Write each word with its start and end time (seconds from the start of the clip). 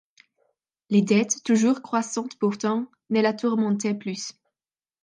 Les 0.89 1.03
dettes, 1.03 1.43
toujours 1.43 1.83
croissantes 1.83 2.35
pourtant, 2.39 2.87
ne 3.11 3.21
la 3.21 3.33
tourmentaient 3.35 3.93
plus. 3.93 4.33